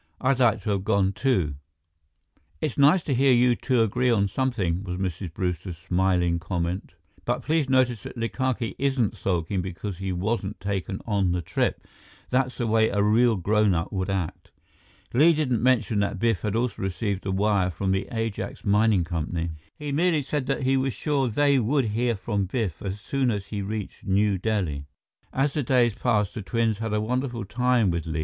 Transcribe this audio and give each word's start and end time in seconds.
I'd 0.19 0.39
like 0.39 0.63
to 0.63 0.71
have 0.71 0.83
gone, 0.83 1.13
too." 1.13 1.57
"It's 2.59 2.75
nice 2.75 3.03
to 3.03 3.13
hear 3.13 3.31
you 3.31 3.55
two 3.55 3.83
agree 3.83 4.09
on 4.09 4.27
something," 4.27 4.81
was 4.83 4.97
Mrs. 4.97 5.31
Brewster's 5.31 5.77
smiling 5.77 6.39
comment, 6.39 6.95
"but 7.23 7.43
please 7.43 7.69
notice 7.69 8.01
that 8.01 8.17
Likake 8.17 8.73
isn't 8.79 9.15
sulking 9.15 9.61
because 9.61 9.99
he 9.99 10.11
wasn't 10.11 10.59
taken 10.59 11.01
on 11.05 11.33
the 11.33 11.43
trip. 11.43 11.85
That's 12.31 12.57
the 12.57 12.65
way 12.65 12.89
a 12.89 13.03
real 13.03 13.35
grownup 13.35 13.93
would 13.93 14.09
act." 14.09 14.49
Li 15.13 15.33
didn't 15.33 15.61
mention 15.61 15.99
that 15.99 16.17
Biff 16.17 16.41
had 16.41 16.55
also 16.55 16.81
received 16.81 17.27
a 17.27 17.31
wire 17.31 17.69
from 17.69 17.91
the 17.91 18.07
Ajax 18.11 18.65
Mining 18.65 19.03
Company. 19.03 19.51
He 19.77 19.91
merely 19.91 20.23
said 20.23 20.47
that 20.47 20.63
he 20.63 20.77
was 20.77 20.93
sure 20.93 21.27
they 21.27 21.59
would 21.59 21.89
hear 21.89 22.15
from 22.15 22.45
Biff 22.45 22.81
as 22.81 22.99
soon 22.99 23.29
as 23.29 23.49
he 23.49 23.61
reached 23.61 24.03
New 24.03 24.39
Delhi. 24.39 24.85
As 25.31 25.53
the 25.53 25.61
days 25.61 25.93
passed, 25.93 26.33
the 26.33 26.41
twins 26.41 26.79
had 26.79 26.91
a 26.91 26.99
wonderful 26.99 27.45
time 27.45 27.91
with 27.91 28.07
Li. 28.07 28.19